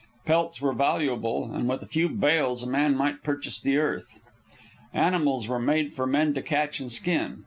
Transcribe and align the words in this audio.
Pelts 0.25 0.59
were 0.59 0.73
valuable, 0.73 1.51
and 1.53 1.69
with 1.69 1.83
a 1.83 1.85
few 1.85 2.09
bales 2.09 2.63
a 2.63 2.67
man 2.67 2.95
might 2.95 3.21
purchase 3.21 3.59
the 3.59 3.77
earth. 3.77 4.19
Animals 4.95 5.47
were 5.47 5.59
made 5.59 5.93
for 5.93 6.07
men 6.07 6.33
to 6.33 6.41
catch 6.41 6.79
and 6.79 6.91
skin. 6.91 7.39